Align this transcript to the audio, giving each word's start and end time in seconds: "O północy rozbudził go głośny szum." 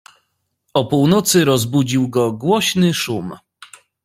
"O 0.73 0.85
północy 0.85 1.45
rozbudził 1.45 2.09
go 2.09 2.31
głośny 2.31 2.93
szum." 2.93 3.37